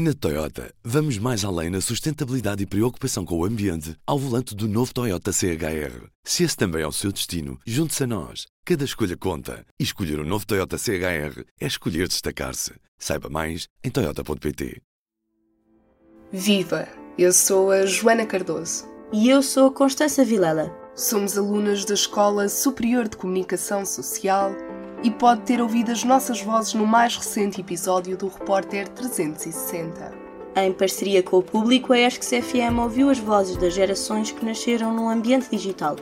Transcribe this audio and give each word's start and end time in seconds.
Na 0.00 0.14
Toyota, 0.14 0.72
vamos 0.84 1.18
mais 1.18 1.44
além 1.44 1.70
na 1.70 1.80
sustentabilidade 1.80 2.62
e 2.62 2.66
preocupação 2.66 3.24
com 3.24 3.36
o 3.36 3.44
ambiente 3.44 3.96
ao 4.06 4.16
volante 4.16 4.54
do 4.54 4.68
novo 4.68 4.94
Toyota 4.94 5.32
CHR. 5.32 6.06
Se 6.22 6.44
esse 6.44 6.56
também 6.56 6.82
é 6.82 6.86
o 6.86 6.92
seu 6.92 7.10
destino, 7.10 7.58
junte-se 7.66 8.04
a 8.04 8.06
nós. 8.06 8.46
Cada 8.64 8.84
escolha 8.84 9.16
conta. 9.16 9.66
E 9.76 9.82
escolher 9.82 10.20
o 10.20 10.22
um 10.22 10.24
novo 10.24 10.46
Toyota 10.46 10.78
CHR 10.78 11.42
é 11.60 11.66
escolher 11.66 12.06
destacar-se. 12.06 12.74
Saiba 12.96 13.28
mais 13.28 13.66
em 13.82 13.90
Toyota.pt. 13.90 14.80
Viva! 16.30 16.86
Eu 17.18 17.32
sou 17.32 17.72
a 17.72 17.84
Joana 17.84 18.24
Cardoso. 18.24 18.84
E 19.12 19.28
eu 19.28 19.42
sou 19.42 19.66
a 19.66 19.72
Constança 19.72 20.24
Vilela. 20.24 20.72
Somos 20.94 21.36
alunas 21.36 21.84
da 21.84 21.94
Escola 21.94 22.48
Superior 22.48 23.08
de 23.08 23.16
Comunicação 23.16 23.84
Social 23.84 24.54
e 25.02 25.10
pode 25.10 25.42
ter 25.42 25.60
ouvido 25.60 25.92
as 25.92 26.04
nossas 26.04 26.40
vozes 26.40 26.74
no 26.74 26.86
mais 26.86 27.16
recente 27.16 27.60
episódio 27.60 28.16
do 28.16 28.28
Repórter 28.28 28.88
360. 28.88 30.12
Em 30.56 30.72
parceria 30.72 31.22
com 31.22 31.38
o 31.38 31.42
público, 31.42 31.92
a 31.92 31.98
ESCS 31.98 32.44
FM 32.46 32.78
ouviu 32.80 33.10
as 33.10 33.18
vozes 33.18 33.56
das 33.56 33.74
gerações 33.74 34.32
que 34.32 34.44
nasceram 34.44 34.92
num 34.92 35.08
ambiente 35.08 35.50
digital. 35.50 35.96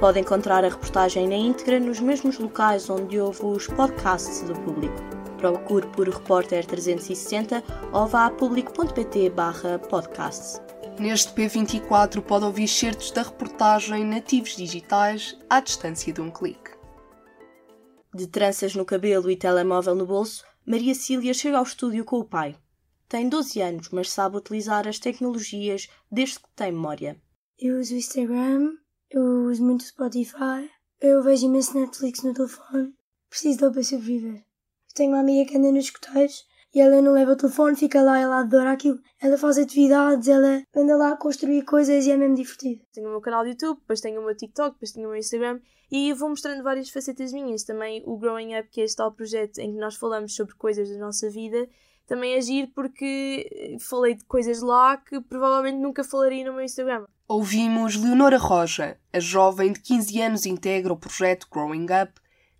Pode 0.00 0.18
encontrar 0.18 0.64
a 0.64 0.68
reportagem 0.68 1.28
na 1.28 1.36
íntegra 1.36 1.78
nos 1.78 2.00
mesmos 2.00 2.38
locais 2.38 2.90
onde 2.90 3.20
houve 3.20 3.44
os 3.44 3.66
podcasts 3.68 4.42
do 4.42 4.54
público. 4.54 4.96
Procure 5.38 5.86
por 5.88 6.08
Repórter 6.08 6.66
360 6.66 7.62
ou 7.92 8.06
vá 8.06 8.26
a 8.26 8.30
público.pt 8.30 9.32
podcasts. 9.88 10.60
Neste 10.98 11.32
P24 11.32 12.20
pode 12.22 12.44
ouvir 12.44 12.66
certos 12.66 13.10
da 13.10 13.22
reportagem 13.22 14.04
Nativos 14.04 14.56
Digitais 14.56 15.36
à 15.48 15.60
distância 15.60 16.12
de 16.12 16.20
um 16.20 16.30
clique. 16.30 16.75
De 18.16 18.26
tranças 18.26 18.74
no 18.74 18.86
cabelo 18.86 19.30
e 19.30 19.36
telemóvel 19.36 19.94
no 19.94 20.06
bolso, 20.06 20.42
Maria 20.64 20.94
Cília 20.94 21.34
chega 21.34 21.58
ao 21.58 21.64
estúdio 21.64 22.02
com 22.02 22.18
o 22.18 22.24
pai. 22.24 22.56
Tem 23.06 23.28
12 23.28 23.60
anos, 23.60 23.90
mas 23.90 24.10
sabe 24.10 24.38
utilizar 24.38 24.88
as 24.88 24.98
tecnologias 24.98 25.86
desde 26.10 26.38
que 26.38 26.48
tem 26.56 26.72
memória. 26.72 27.20
Eu 27.58 27.78
uso 27.78 27.92
o 27.92 27.98
Instagram, 27.98 28.72
eu 29.10 29.22
uso 29.50 29.62
muito 29.62 29.84
Spotify, 29.84 30.66
eu 30.98 31.22
vejo 31.22 31.44
imenso 31.44 31.78
Netflix 31.78 32.22
no 32.22 32.32
telefone. 32.32 32.94
Preciso 33.28 33.58
dele 33.58 33.72
para 33.74 33.82
sobreviver. 33.82 34.44
Tenho 34.94 35.10
uma 35.10 35.20
amiga 35.20 35.50
que 35.50 35.58
anda 35.58 35.70
nos 35.70 35.84
escuteiros 35.84 36.46
e 36.74 36.80
ela 36.80 37.02
não 37.02 37.12
leva 37.12 37.32
o 37.32 37.36
telefone, 37.36 37.76
fica 37.76 38.00
lá, 38.00 38.18
ela 38.18 38.40
adora 38.40 38.72
aquilo. 38.72 38.98
Ela 39.20 39.36
faz 39.36 39.58
atividades, 39.58 40.26
ela 40.26 40.62
anda 40.74 40.96
lá 40.96 41.12
a 41.12 41.16
construir 41.18 41.66
coisas 41.66 42.06
e 42.06 42.10
é 42.10 42.16
mesmo 42.16 42.34
divertido. 42.34 42.82
Tenho 42.94 43.08
o 43.08 43.10
meu 43.10 43.20
canal 43.20 43.44
de 43.44 43.50
YouTube, 43.50 43.78
depois 43.80 44.00
tenho 44.00 44.22
o 44.22 44.24
meu 44.24 44.34
TikTok, 44.34 44.72
depois 44.72 44.92
tenho 44.92 45.06
o 45.06 45.10
meu 45.10 45.18
Instagram 45.18 45.60
e 45.90 46.12
vou 46.12 46.28
mostrando 46.28 46.62
várias 46.62 46.90
facetas 46.90 47.32
minhas. 47.32 47.62
Também 47.62 48.02
o 48.04 48.16
Growing 48.16 48.58
Up, 48.58 48.68
que 48.70 48.80
é 48.80 48.84
este 48.84 48.96
tal 48.96 49.12
projeto 49.12 49.58
em 49.58 49.72
que 49.72 49.78
nós 49.78 49.96
falamos 49.96 50.34
sobre 50.34 50.54
coisas 50.54 50.88
da 50.88 50.98
nossa 50.98 51.30
vida, 51.30 51.68
também 52.06 52.36
agir 52.36 52.68
porque 52.74 53.76
falei 53.80 54.14
de 54.14 54.24
coisas 54.24 54.62
lá 54.62 54.96
que 54.96 55.20
provavelmente 55.20 55.82
nunca 55.82 56.04
falaria 56.04 56.44
no 56.44 56.52
meu 56.52 56.64
Instagram. 56.64 57.06
Ouvimos 57.28 57.96
Leonora 57.96 58.38
Roja, 58.38 58.96
a 59.12 59.18
jovem 59.18 59.72
de 59.72 59.80
15 59.80 60.22
anos 60.22 60.46
integra 60.46 60.92
o 60.92 60.96
projeto 60.96 61.48
Growing 61.50 61.86
Up, 62.02 62.12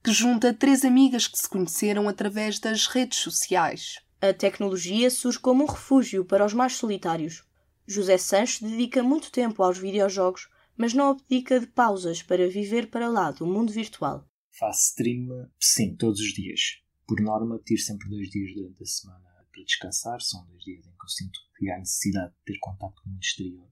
que 0.02 0.12
junta 0.12 0.52
três 0.52 0.84
amigas 0.84 1.28
que 1.28 1.38
se 1.38 1.48
conheceram 1.48 2.08
através 2.08 2.58
das 2.58 2.86
redes 2.86 3.18
sociais. 3.18 4.00
A 4.20 4.32
tecnologia 4.32 5.10
surge 5.10 5.38
como 5.38 5.62
um 5.62 5.66
refúgio 5.66 6.24
para 6.24 6.44
os 6.44 6.52
mais 6.52 6.74
solitários. 6.74 7.44
José 7.86 8.18
Sanches 8.18 8.60
dedica 8.60 9.02
muito 9.02 9.30
tempo 9.30 9.62
aos 9.62 9.78
videojogos, 9.78 10.48
mas 10.76 10.94
não 10.94 11.10
abdica 11.10 11.58
de 11.58 11.66
pausas 11.66 12.22
para 12.22 12.48
viver 12.48 12.88
para 12.90 13.08
lá 13.08 13.30
do 13.30 13.46
mundo 13.46 13.72
virtual. 13.72 14.28
Faço 14.50 14.90
stream, 14.90 15.50
sim, 15.60 15.94
todos 15.96 16.20
os 16.20 16.32
dias. 16.32 16.82
Por 17.06 17.20
norma, 17.20 17.60
tiro 17.64 17.80
sempre 17.80 18.08
dois 18.08 18.28
dias 18.30 18.54
durante 18.54 18.82
a 18.82 18.86
semana 18.86 19.26
para 19.52 19.64
descansar. 19.64 20.20
São 20.20 20.44
dois 20.46 20.62
dias 20.64 20.86
em 20.86 20.90
que 20.90 21.04
eu 21.04 21.08
sinto 21.08 21.38
que 21.56 21.70
há 21.70 21.78
necessidade 21.78 22.32
de 22.32 22.52
ter 22.52 22.58
contato 22.58 23.02
com 23.02 23.10
o 23.10 23.18
exterior. 23.18 23.68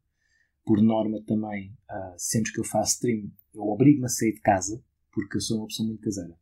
Por 0.64 0.80
norma, 0.80 1.22
também, 1.27 1.77
uh, 1.91 2.14
sempre 2.16 2.52
que 2.52 2.61
eu 2.61 2.64
faço 2.64 2.94
stream, 2.94 3.30
eu 3.55 3.62
obrigo-me 3.62 4.06
a 4.06 4.08
sair 4.08 4.33
de 4.33 4.41
casa, 4.41 4.83
porque 5.12 5.36
eu 5.36 5.40
sou 5.40 5.58
uma 5.58 5.67
pessoa 5.67 5.86
muito 5.86 6.02
caseira. 6.02 6.39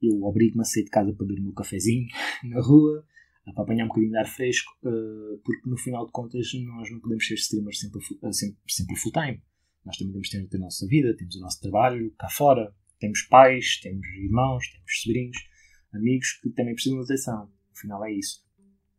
Eu 0.00 0.22
obrigo-me 0.22 0.62
a 0.62 0.64
sair 0.64 0.84
de 0.84 0.90
casa 0.90 1.12
para 1.12 1.26
beber 1.26 1.40
o 1.40 1.44
meu 1.44 1.52
cafezinho 1.52 2.06
na 2.44 2.60
rua, 2.60 3.04
para 3.52 3.64
apanhar 3.64 3.84
um 3.84 3.88
bocadinho 3.88 4.12
de 4.12 4.18
ar 4.18 4.28
fresco, 4.28 4.72
uh, 4.84 5.38
porque 5.44 5.68
no 5.68 5.76
final 5.76 6.06
de 6.06 6.12
contas 6.12 6.46
nós 6.64 6.90
não 6.90 7.00
podemos 7.00 7.26
ser 7.26 7.34
streamers 7.34 7.80
sempre, 7.80 8.00
sempre, 8.32 8.58
sempre 8.68 8.96
full 8.96 9.12
time. 9.12 9.42
Nós 9.84 9.96
também 9.96 10.12
temos 10.12 10.28
de 10.28 10.48
ter 10.48 10.56
a 10.56 10.60
nossa 10.60 10.86
vida, 10.86 11.16
temos 11.16 11.36
o 11.36 11.40
nosso 11.40 11.60
trabalho 11.60 12.12
cá 12.18 12.28
fora, 12.28 12.74
temos 12.98 13.22
pais, 13.22 13.80
temos 13.80 14.06
irmãos, 14.22 14.70
temos 14.70 15.00
sobrinhos, 15.02 15.36
amigos 15.94 16.38
que 16.42 16.50
também 16.50 16.74
precisam 16.74 16.98
de 16.98 17.04
atenção. 17.04 17.46
No 17.46 17.76
final 17.80 18.04
é 18.04 18.12
isso. 18.12 18.44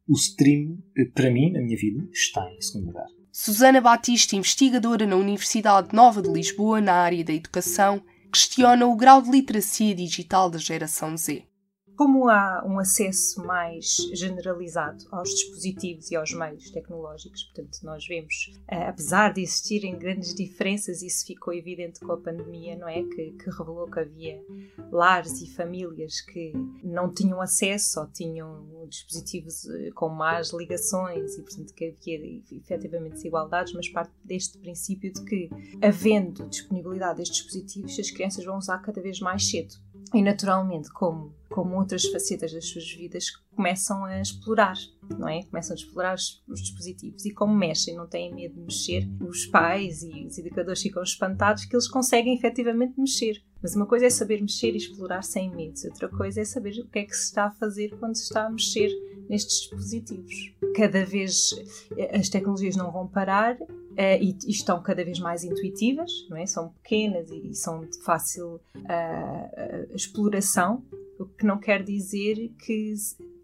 O 0.07 0.13
stream, 0.13 0.83
para 1.13 1.29
mim, 1.29 1.51
na 1.51 1.61
minha 1.61 1.77
vida, 1.77 2.07
está 2.11 2.49
em 2.51 2.61
segundo 2.61 2.87
lugar. 2.87 3.07
Susana 3.31 3.79
Batista, 3.79 4.35
investigadora 4.35 5.05
na 5.05 5.15
Universidade 5.15 5.95
Nova 5.95 6.21
de 6.21 6.29
Lisboa 6.29 6.81
na 6.81 6.93
área 6.93 7.23
da 7.23 7.33
educação, 7.33 8.03
questiona 8.31 8.85
o 8.85 8.95
grau 8.95 9.21
de 9.21 9.29
literacia 9.29 9.95
digital 9.95 10.49
da 10.49 10.57
geração 10.57 11.15
Z 11.15 11.50
como 11.95 12.29
há 12.29 12.63
um 12.65 12.79
acesso 12.79 13.45
mais 13.45 13.97
generalizado 14.13 15.05
aos 15.11 15.29
dispositivos 15.29 16.09
e 16.11 16.15
aos 16.15 16.33
meios 16.33 16.69
tecnológicos, 16.71 17.43
portanto, 17.43 17.79
nós 17.83 18.05
vemos, 18.07 18.51
eh, 18.67 18.87
apesar 18.87 19.33
de 19.33 19.41
existirem 19.41 19.97
grandes 19.97 20.33
diferenças, 20.33 21.01
isso 21.01 21.25
ficou 21.25 21.53
evidente 21.53 21.99
com 21.99 22.13
a 22.13 22.17
pandemia, 22.17 22.75
não 22.75 22.87
é? 22.87 23.03
Que, 23.03 23.31
que 23.31 23.49
revelou 23.49 23.89
que 23.89 23.99
havia 23.99 24.43
lares 24.91 25.41
e 25.41 25.53
famílias 25.53 26.21
que 26.21 26.53
não 26.83 27.13
tinham 27.13 27.41
acesso 27.41 27.99
ou 27.99 28.07
tinham 28.07 28.85
dispositivos 28.87 29.65
eh, 29.69 29.91
com 29.93 30.09
más 30.09 30.51
ligações 30.51 31.37
e, 31.37 31.41
portanto, 31.41 31.73
que 31.73 31.85
havia 31.85 32.41
efetivamente 32.51 33.13
desigualdades, 33.13 33.73
mas 33.73 33.87
parte 33.89 34.11
deste 34.23 34.57
princípio 34.57 35.11
de 35.13 35.23
que, 35.23 35.49
havendo 35.81 36.47
disponibilidade 36.47 37.17
destes 37.17 37.37
dispositivos, 37.37 37.97
as 37.99 38.11
crianças 38.11 38.43
vão 38.43 38.57
usar 38.57 38.79
cada 38.79 39.01
vez 39.01 39.19
mais 39.19 39.49
cedo. 39.49 39.75
E, 40.13 40.21
naturalmente, 40.21 40.91
como 40.91 41.33
como 41.51 41.75
outras 41.77 42.05
facetas 42.05 42.53
das 42.53 42.65
suas 42.65 42.89
vidas, 42.91 43.25
começam 43.55 44.05
a 44.05 44.21
explorar, 44.21 44.75
não 45.19 45.27
é? 45.27 45.43
Começam 45.43 45.75
a 45.75 45.79
explorar 45.79 46.15
os, 46.15 46.41
os, 46.47 46.61
dispositivos 46.61 47.25
e 47.25 47.33
como 47.33 47.53
mexem, 47.53 47.95
não 47.95 48.07
têm 48.07 48.33
medo 48.33 48.55
de 48.55 48.61
mexer, 48.61 49.07
os 49.19 49.45
pais 49.45 50.01
e 50.01 50.25
os 50.25 50.37
educadores 50.37 50.81
ficam 50.81 51.03
espantados 51.03 51.65
que 51.65 51.75
eles 51.75 51.87
conseguem 51.87 52.33
efetivamente 52.33 52.99
mexer. 52.99 53.43
Mas 53.61 53.75
uma 53.75 53.85
coisa 53.85 54.07
é 54.07 54.09
saber 54.09 54.41
mexer 54.41 54.71
e 54.71 54.77
explorar 54.77 55.23
sem 55.23 55.53
medo, 55.53 55.75
outra 55.85 56.09
coisa 56.09 56.41
é 56.41 56.45
saber 56.45 56.79
o 56.79 56.87
que 56.87 56.99
é 56.99 57.03
que 57.03 57.15
se 57.15 57.25
está 57.25 57.45
a 57.45 57.51
fazer 57.51 57.89
quando 57.99 58.15
se 58.15 58.23
está 58.23 58.47
a 58.47 58.49
mexer 58.49 58.89
nestes 59.29 59.59
dispositivos. 59.59 60.53
Cada 60.75 61.05
vez 61.05 61.51
eh, 61.97 62.17
as 62.17 62.29
tecnologias 62.29 62.75
não 62.75 62.91
vão 62.91 63.07
parar 63.07 63.57
Uh, 63.91 64.21
e, 64.21 64.37
e, 64.45 64.51
estão 64.51 64.81
cada 64.81 65.03
vez 65.03 65.19
mais 65.19 65.43
intuitivas, 65.43 66.11
não 66.29 66.37
é? 66.37 66.45
são 66.45 66.69
pequenas 66.69 67.29
e, 67.29 67.49
e 67.49 67.55
são 67.55 67.85
de 67.85 68.01
fácil 68.03 68.55
uh, 68.75 69.95
exploração, 69.95 70.83
o 71.19 71.25
que 71.25 71.45
não 71.45 71.59
quer 71.59 71.83
dizer 71.83 72.53
que, 72.59 72.93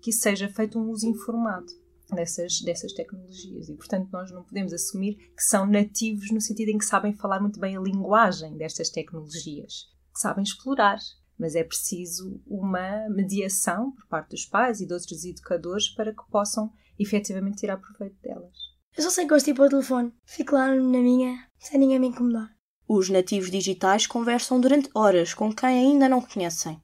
que 0.02 0.12
seja 0.12 0.48
feito 0.48 0.80
um 0.80 0.90
uso 0.90 1.06
informado 1.08 1.68
dessas, 2.16 2.62
dessas 2.62 2.94
tecnologias. 2.94 3.70
E, 3.70 3.76
portanto, 3.76 4.10
nós 4.12 4.32
não 4.32 4.44
podemos 4.44 4.74
assumir 4.74 5.16
que 5.16 5.44
são 5.44 5.66
nativos 5.66 6.32
no 6.32 6.42
sentido 6.42 6.70
em 6.70 6.78
que 6.78 6.86
sabem 6.86 7.14
falar 7.14 7.40
muito 7.40 7.60
bem 7.60 7.76
a 7.76 7.82
linguagem 7.82 8.56
destas 8.56 8.90
tecnologias, 8.90 9.88
que 10.14 10.20
sabem 10.20 10.44
explorar. 10.44 10.98
Mas 11.38 11.54
é 11.54 11.64
preciso 11.64 12.42
uma 12.48 13.08
mediação 13.10 13.92
por 13.92 14.08
parte 14.08 14.32
dos 14.32 14.46
pais 14.46 14.82
e 14.82 14.88
de 14.88 14.94
outros 14.94 15.24
educadores 15.24 15.88
para 15.90 16.12
que 16.12 16.32
possam 16.32 16.74
efetivamente 16.98 17.58
tirar 17.58 17.78
proveito 17.78 18.20
delas. 18.24 18.77
Eu 18.98 19.04
só 19.04 19.12
sei 19.12 19.26
que 19.26 19.30
gosto 19.30 19.46
de 19.46 19.52
ir 19.52 19.54
para 19.54 19.66
o 19.66 19.70
telefone. 19.70 20.12
Fico 20.26 20.56
lá 20.56 20.74
na 20.74 21.00
minha, 21.00 21.48
sem 21.60 21.80
ninguém 21.80 22.00
me 22.00 22.08
incomodar. 22.08 22.52
Os 22.88 23.10
nativos 23.10 23.52
digitais 23.52 24.08
conversam 24.08 24.60
durante 24.60 24.90
horas 24.96 25.36
com 25.36 25.54
quem 25.54 25.70
ainda 25.70 26.10
não 26.10 26.20
conhecem. 26.20 26.82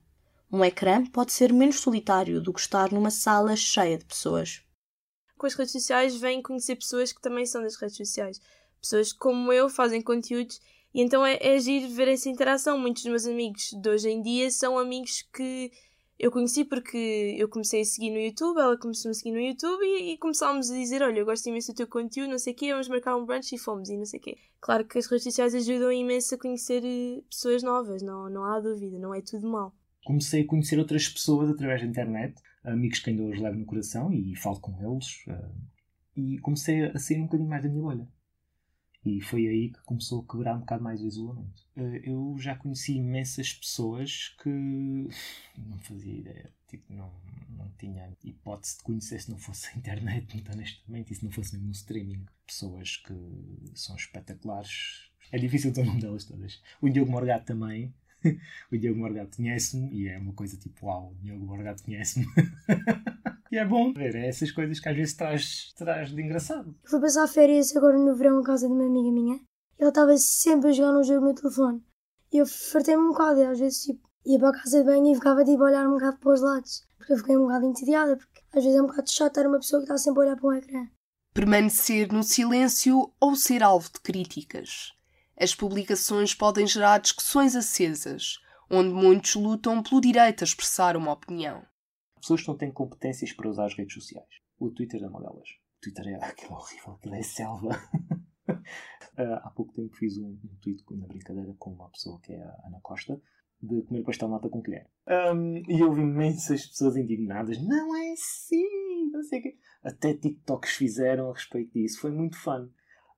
Um 0.52 0.64
ecrã 0.64 1.04
pode 1.06 1.32
ser 1.32 1.52
menos 1.52 1.80
solitário 1.80 2.40
do 2.40 2.52
que 2.52 2.60
estar 2.60 2.92
numa 2.92 3.10
sala 3.10 3.56
cheia 3.56 3.98
de 3.98 4.04
pessoas. 4.04 4.62
Com 5.36 5.46
as 5.46 5.54
redes 5.54 5.72
sociais 5.72 6.14
vêm 6.14 6.40
conhecer 6.40 6.76
pessoas 6.76 7.12
que 7.12 7.20
também 7.20 7.46
são 7.46 7.60
das 7.62 7.74
redes 7.74 7.96
sociais. 7.96 8.40
Pessoas 8.80 9.12
como 9.12 9.52
eu 9.52 9.68
fazem 9.68 10.00
conteúdos 10.00 10.60
e 10.94 11.02
então 11.02 11.26
é, 11.26 11.36
é 11.40 11.56
agir 11.56 11.88
ver 11.88 12.06
essa 12.06 12.28
interação. 12.28 12.78
Muitos 12.78 13.02
dos 13.02 13.10
meus 13.10 13.26
amigos 13.26 13.70
de 13.72 13.90
hoje 13.90 14.08
em 14.08 14.22
dia 14.22 14.48
são 14.52 14.78
amigos 14.78 15.22
que 15.34 15.72
eu 16.18 16.30
conheci 16.30 16.64
porque 16.64 17.36
eu 17.38 17.48
comecei 17.48 17.80
a 17.80 17.84
seguir 17.84 18.10
no 18.10 18.18
YouTube, 18.18 18.58
ela 18.58 18.78
começou 18.78 19.10
a 19.10 19.14
seguir 19.14 19.32
no 19.32 19.40
YouTube 19.40 19.82
e, 19.84 20.12
e 20.12 20.18
começámos 20.18 20.70
a 20.70 20.74
dizer: 20.74 21.02
Olha, 21.02 21.18
eu 21.18 21.24
gosto 21.24 21.48
imenso 21.48 21.72
do 21.72 21.76
teu 21.76 21.86
conteúdo, 21.88 22.30
não 22.30 22.38
sei 22.38 22.52
o 22.52 22.56
quê, 22.56 22.70
vamos 22.70 22.88
marcar 22.88 23.16
um 23.16 23.26
brunch 23.26 23.54
e 23.54 23.58
fomos 23.58 23.88
e 23.88 23.96
não 23.96 24.04
sei 24.04 24.20
o 24.20 24.22
quê. 24.22 24.38
Claro 24.60 24.84
que 24.86 24.98
as 24.98 25.06
redes 25.06 25.24
sociais 25.24 25.54
ajudam 25.54 25.92
imenso 25.92 26.34
a 26.34 26.38
conhecer 26.38 26.82
eh, 26.84 27.22
pessoas 27.28 27.62
novas, 27.62 28.02
não, 28.02 28.30
não 28.30 28.44
há 28.44 28.60
dúvida, 28.60 28.98
não 28.98 29.14
é 29.14 29.20
tudo 29.20 29.48
mal. 29.48 29.74
Comecei 30.04 30.42
a 30.42 30.46
conhecer 30.46 30.78
outras 30.78 31.08
pessoas 31.08 31.50
através 31.50 31.80
da 31.80 31.86
internet, 31.86 32.34
amigos 32.62 33.00
que 33.00 33.10
ainda 33.10 33.22
hoje 33.22 33.42
levo 33.42 33.58
no 33.58 33.66
coração 33.66 34.12
e 34.12 34.36
falo 34.36 34.60
com 34.60 34.72
eles, 34.82 35.24
uh, 35.28 35.54
e 36.16 36.38
comecei 36.38 36.84
a 36.84 36.98
sair 36.98 37.18
um 37.18 37.24
bocadinho 37.24 37.48
mais 37.48 37.62
da 37.62 37.68
minha 37.68 37.82
bolha. 37.82 38.08
E 39.04 39.20
foi 39.20 39.46
aí 39.46 39.70
que 39.70 39.82
começou 39.82 40.22
a 40.22 40.32
quebrar 40.32 40.56
um 40.56 40.60
bocado 40.60 40.82
mais 40.82 41.02
o 41.02 41.06
isolamento. 41.06 41.62
Eh, 41.76 42.02
eu 42.04 42.36
já 42.38 42.56
conheci 42.56 42.94
imensas 42.94 43.52
pessoas 43.52 44.34
que 44.42 44.48
não 45.58 45.78
fazia 45.78 46.14
ideia. 46.14 46.50
Tipo, 46.68 46.92
não, 46.92 47.12
não 47.50 47.70
tinha 47.78 48.10
hipótese 48.24 48.78
de 48.78 48.82
conhecer 48.82 49.20
se 49.20 49.30
não 49.30 49.38
fosse 49.38 49.68
a 49.68 49.76
internet, 49.76 50.32
muito 50.32 50.50
honestamente, 50.50 51.12
e 51.12 51.16
se 51.16 51.24
não 51.24 51.30
fosse 51.30 51.54
mesmo 51.54 51.68
o 51.68 51.72
streaming. 51.72 52.24
Pessoas 52.46 52.96
que 52.96 53.14
são 53.74 53.94
espetaculares. 53.94 55.10
É 55.30 55.38
difícil 55.38 55.70
dizer 55.70 55.82
o 55.82 55.86
nome 55.86 56.00
delas 56.00 56.24
todas. 56.24 56.62
O 56.80 56.88
Diogo 56.88 57.10
Morgato 57.10 57.44
também. 57.44 57.92
o 58.72 58.78
Diogo 58.78 58.98
Morgato 59.00 59.36
conhece-me 59.36 59.92
e 59.92 60.08
é 60.08 60.18
uma 60.18 60.32
coisa 60.32 60.56
tipo, 60.56 60.86
uau, 60.86 61.12
o 61.12 61.22
Diogo 61.22 61.44
Morgato 61.44 61.82
conhece-me. 61.82 62.26
E 63.54 63.56
é 63.56 63.64
bom 63.64 63.92
ver 63.92 64.16
é 64.16 64.26
essas 64.26 64.50
coisas 64.50 64.80
que 64.80 64.88
às 64.88 64.96
vezes 64.96 65.14
traz, 65.14 65.72
traz 65.76 66.10
de 66.10 66.20
engraçado. 66.20 66.74
Eu 66.82 66.90
fui 66.90 67.00
passar 67.00 67.28
férias 67.28 67.76
agora 67.76 67.96
no 67.96 68.16
verão 68.16 68.40
a 68.40 68.42
casa 68.42 68.66
de 68.66 68.72
uma 68.72 68.84
amiga 68.84 69.12
minha. 69.12 69.36
E 69.36 69.42
ela 69.78 69.90
estava 69.90 70.18
sempre 70.18 70.70
a 70.70 70.72
jogar 70.72 70.98
um 70.98 71.04
jogo 71.04 71.26
no 71.26 71.34
telefone. 71.36 71.80
E 72.32 72.38
eu 72.38 72.46
fartei-me 72.46 73.04
um 73.04 73.10
bocado. 73.10 73.38
E 73.38 73.44
às 73.44 73.60
vezes 73.60 73.84
tipo, 73.84 74.08
ia 74.26 74.40
para 74.40 74.48
a 74.48 74.60
casa 74.60 74.78
de 74.78 74.84
banho 74.84 75.12
e 75.12 75.14
ficava 75.14 75.44
tipo, 75.44 75.62
a 75.62 75.66
olhar 75.66 75.86
um 75.86 75.92
bocado 75.92 76.18
para 76.18 76.32
os 76.32 76.40
lados. 76.40 76.82
Porque 76.98 77.12
eu 77.12 77.16
fiquei 77.16 77.36
um 77.36 77.42
bocado 77.42 77.66
entediada. 77.66 78.16
Porque 78.16 78.42
às 78.52 78.64
vezes 78.64 78.76
é 78.76 78.82
um 78.82 78.86
bocado 78.88 79.12
chato 79.12 79.28
estar 79.28 79.46
uma 79.46 79.58
pessoa 79.60 79.82
que 79.82 79.84
está 79.84 79.98
sempre 79.98 80.18
a 80.18 80.22
olhar 80.24 80.36
para 80.36 80.48
um 80.48 80.52
ecrã. 80.52 80.88
Permanecer 81.32 82.12
no 82.12 82.24
silêncio 82.24 83.12
ou 83.20 83.36
ser 83.36 83.62
alvo 83.62 83.88
de 83.88 84.00
críticas. 84.00 84.94
As 85.38 85.54
publicações 85.54 86.34
podem 86.34 86.66
gerar 86.66 86.98
discussões 86.98 87.54
acesas, 87.54 88.40
onde 88.68 88.92
muitos 88.92 89.36
lutam 89.36 89.80
pelo 89.80 90.00
direito 90.00 90.42
a 90.42 90.44
expressar 90.44 90.96
uma 90.96 91.12
opinião 91.12 91.62
pessoas 92.24 92.42
que 92.42 92.48
não 92.48 92.56
têm 92.56 92.72
competências 92.72 93.32
para 93.32 93.48
usar 93.48 93.66
as 93.66 93.74
redes 93.74 93.94
sociais. 93.94 94.28
O 94.58 94.70
Twitter 94.70 95.02
é 95.02 95.06
uma 95.06 95.20
delas. 95.20 95.48
O 95.78 95.80
Twitter 95.82 96.08
é 96.08 96.14
aquilo 96.24 96.54
horrível, 96.54 96.94
aquilo 96.94 97.14
é 97.14 97.22
selva. 97.22 97.78
uh, 98.48 98.54
há 99.44 99.50
pouco 99.50 99.72
tempo 99.74 99.94
fiz 99.94 100.16
um, 100.18 100.30
um 100.30 100.56
tweet 100.60 100.82
na 100.90 101.06
brincadeira 101.06 101.54
com 101.58 101.70
uma 101.70 101.90
pessoa 101.90 102.18
que 102.20 102.32
é 102.32 102.42
a 102.42 102.66
Ana 102.66 102.80
Costa 102.82 103.20
de 103.62 103.82
comer 103.82 104.02
pastel 104.02 104.28
nata 104.28 104.48
com 104.48 104.62
colher. 104.62 104.88
Um, 105.08 105.62
e 105.68 105.82
houve 105.82 106.00
imensas 106.00 106.66
pessoas 106.66 106.96
indignadas. 106.96 107.62
Não 107.62 107.96
é 107.96 108.12
assim! 108.12 109.10
Não 109.10 109.22
sei 109.22 109.40
que... 109.40 109.56
Até 109.82 110.14
TikToks 110.14 110.72
fizeram 110.72 111.30
a 111.30 111.34
respeito 111.34 111.72
disso. 111.72 112.00
Foi 112.00 112.10
muito 112.10 112.36
fun. 112.36 112.68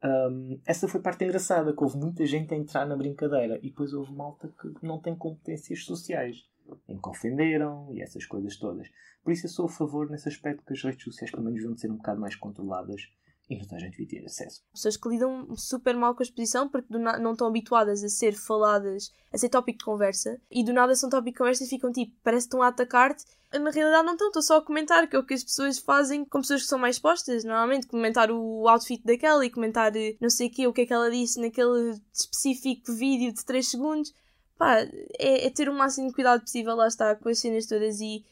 Um, 0.04 0.60
essa 0.66 0.86
foi 0.86 1.00
a 1.00 1.02
parte 1.02 1.24
engraçada, 1.24 1.74
que 1.74 1.82
houve 1.82 1.96
muita 1.96 2.24
gente 2.26 2.52
a 2.54 2.56
entrar 2.56 2.86
na 2.86 2.96
brincadeira 2.96 3.58
e 3.58 3.70
depois 3.70 3.92
houve 3.92 4.12
malta 4.12 4.52
que 4.60 4.86
não 4.86 5.00
tem 5.00 5.16
competências 5.16 5.84
sociais 5.84 6.44
em 6.88 7.00
que 7.00 7.08
ofenderam 7.08 7.88
e 7.92 8.02
essas 8.02 8.24
coisas 8.26 8.56
todas. 8.56 8.88
Por 9.22 9.32
isso 9.32 9.46
eu 9.46 9.50
sou 9.50 9.66
a 9.66 9.68
favor 9.68 10.08
nesse 10.08 10.28
aspecto 10.28 10.64
que 10.64 10.72
as 10.72 10.82
redes 10.82 11.04
sociais 11.04 11.30
pelo 11.30 11.42
menos 11.42 11.60
deviam 11.60 11.76
ser 11.76 11.90
um 11.90 11.96
bocado 11.96 12.20
mais 12.20 12.36
controladas 12.36 13.10
e 13.48 13.58
toda 13.58 13.76
a 13.76 13.78
gente 13.78 13.98
devia 13.98 14.20
ter 14.20 14.26
acesso. 14.26 14.62
Pessoas 14.72 14.96
que 14.96 15.08
lidam 15.08 15.54
super 15.56 15.96
mal 15.96 16.14
com 16.14 16.22
a 16.22 16.24
exposição 16.24 16.68
porque 16.68 16.92
não 16.92 17.32
estão 17.32 17.46
habituadas 17.46 18.02
a 18.02 18.08
ser 18.08 18.34
faladas, 18.34 19.12
a 19.32 19.38
ser 19.38 19.48
tópico 19.48 19.78
de 19.78 19.84
conversa 19.84 20.40
e 20.50 20.64
do 20.64 20.72
nada 20.72 20.94
são 20.94 21.08
tópico 21.08 21.32
de 21.32 21.38
conversa 21.38 21.64
e 21.64 21.68
ficam 21.68 21.92
tipo, 21.92 22.12
parece 22.22 22.46
que 22.46 22.48
estão 22.48 22.62
a 22.62 22.68
atacar-te. 22.68 23.24
Na 23.52 23.70
realidade 23.70 24.04
não 24.04 24.14
estão, 24.14 24.26
estou 24.26 24.42
só 24.42 24.56
a 24.58 24.62
comentar, 24.62 25.08
que 25.08 25.14
é 25.14 25.18
o 25.18 25.24
que 25.24 25.34
as 25.34 25.44
pessoas 25.44 25.78
fazem 25.78 26.24
com 26.24 26.40
pessoas 26.40 26.62
que 26.62 26.68
são 26.68 26.78
mais 26.78 26.96
expostas, 26.96 27.44
normalmente 27.44 27.86
comentar 27.86 28.30
o 28.30 28.68
outfit 28.68 29.02
daquela 29.04 29.46
e 29.46 29.50
comentar 29.50 29.94
eh, 29.96 30.16
não 30.20 30.28
sei 30.28 30.48
o 30.48 30.50
que, 30.50 30.66
o 30.66 30.72
que 30.72 30.82
é 30.82 30.86
que 30.86 30.92
ela 30.92 31.10
disse 31.10 31.40
naquele 31.40 32.00
específico 32.12 32.92
vídeo 32.92 33.32
de 33.32 33.44
3 33.44 33.66
segundos 33.66 34.12
pá, 34.58 34.78
é, 35.18 35.46
é, 35.46 35.50
ter 35.50 35.68
o 35.68 35.74
máximo 35.74 36.08
de 36.08 36.14
cuidado 36.14 36.40
possível, 36.40 36.74
lá 36.74 36.86
está, 36.86 37.14
com 37.14 37.28
as 37.28 37.38
cenas 37.38 37.66
todas 37.66 38.00
e 38.00 38.24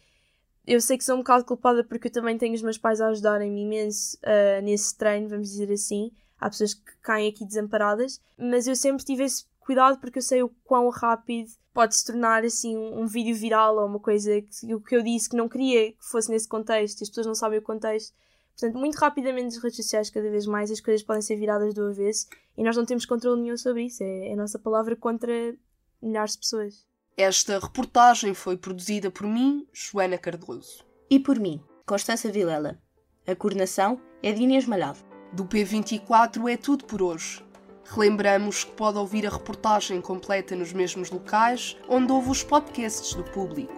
eu 0.67 0.81
sei 0.81 0.97
que 0.97 1.05
sou 1.05 1.17
um 1.17 1.19
bocado 1.19 1.45
culpada 1.45 1.85
porque 1.85 2.09
eu 2.09 2.13
também 2.13 2.39
tenho 2.39 2.55
os 2.55 2.63
meus 2.63 2.79
pais 2.79 3.01
a 3.01 3.09
ajudarem-me 3.09 3.63
imenso 3.63 4.17
uh, 4.23 4.63
nesse 4.63 4.97
treino, 4.97 5.29
vamos 5.29 5.51
dizer 5.51 5.71
assim. 5.71 6.11
Há 6.39 6.49
pessoas 6.49 6.75
que 6.75 6.93
caem 7.03 7.29
aqui 7.29 7.45
desamparadas, 7.45 8.21
mas 8.37 8.67
eu 8.67 8.75
sempre 8.75 9.05
tive 9.05 9.25
esse 9.25 9.45
cuidado 9.61 9.99
porque 9.99 10.19
eu 10.19 10.23
sei 10.23 10.43
o 10.43 10.49
quão 10.65 10.89
rápido 10.89 11.51
pode 11.73 11.97
se 11.97 12.05
tornar 12.05 12.45
assim 12.45 12.77
um, 12.77 13.03
um 13.03 13.07
vídeo 13.07 13.35
viral 13.35 13.77
ou 13.77 13.87
uma 13.87 13.99
coisa 13.99 14.41
que 14.41 14.75
o 14.75 14.81
que 14.81 14.97
eu 14.97 15.03
disse 15.03 15.29
que 15.29 15.37
não 15.37 15.49
queria 15.49 15.93
que 15.93 16.05
fosse 16.05 16.31
nesse 16.31 16.49
contexto, 16.49 17.03
as 17.03 17.09
pessoas 17.09 17.27
não 17.27 17.35
sabem 17.35 17.59
o 17.59 17.63
contexto. 17.63 18.15
Portanto, 18.59 18.79
muito 18.79 18.95
rapidamente 18.95 19.55
nas 19.55 19.63
redes 19.63 19.77
sociais, 19.77 20.11
cada 20.11 20.31
vez 20.31 20.47
mais, 20.47 20.71
as 20.71 20.81
coisas 20.81 21.03
podem 21.03 21.21
ser 21.21 21.37
viradas 21.37 21.75
do 21.75 21.89
avesso 21.89 22.29
e 22.57 22.63
nós 22.63 22.77
não 22.77 22.87
temos 22.87 23.05
controle 23.05 23.43
nenhum 23.43 23.57
sobre 23.57 23.85
isso. 23.85 24.03
É, 24.03 24.29
é 24.29 24.33
a 24.33 24.37
nossa 24.37 24.59
palavra 24.59 24.95
contra 24.95 25.57
milhares 26.05 26.33
de 26.33 26.39
pessoas. 26.39 26.87
Esta 27.17 27.59
reportagem 27.59 28.35
foi 28.35 28.57
produzida 28.57 29.11
por 29.11 29.27
mim, 29.27 29.67
Joana 29.73 30.19
Cardoso. 30.19 30.85
E 31.09 31.19
por 31.19 31.39
mim, 31.39 31.63
Constança 31.87 32.31
Vilela. 32.31 32.81
A 33.27 33.35
coordenação 33.35 34.01
é 34.23 34.33
de 34.33 34.43
Inês 34.43 34.67
Malhado. 34.67 34.99
Do 35.33 35.45
P24 35.45 36.51
é 36.51 36.57
tudo 36.57 36.85
por 36.85 37.03
hoje. 37.03 37.45
Relembramos 37.85 38.65
que 38.65 38.73
pode 38.73 38.99
ouvir 38.99 39.27
a 39.27 39.31
reportagem 39.31 40.01
completa 40.01 40.57
nos 40.57 40.73
mesmos 40.73 41.11
locais 41.11 41.77
onde 41.89 42.13
houve 42.13 42.31
os 42.31 42.43
podcasts 42.43 43.15
do 43.15 43.25
público. 43.25 43.73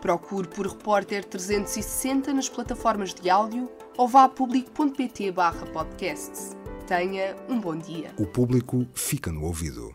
Procure 0.00 0.48
por 0.48 0.66
Repórter 0.66 1.24
360 1.24 2.32
nas 2.32 2.48
plataformas 2.48 3.14
de 3.14 3.28
áudio 3.30 3.70
ou 3.96 4.06
vá 4.06 4.24
a 4.24 4.28
público.pt 4.28 5.32
podcasts. 5.72 6.56
Tenha 6.86 7.36
um 7.48 7.60
bom 7.60 7.76
dia. 7.76 8.12
O 8.18 8.26
público 8.26 8.86
fica 8.94 9.32
no 9.32 9.44
ouvido. 9.44 9.94